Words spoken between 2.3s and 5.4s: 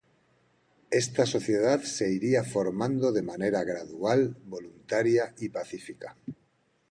formando de manera gradual, voluntaria